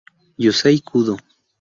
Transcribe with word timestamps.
Yusei 0.43 0.81
Kudo 0.87 1.13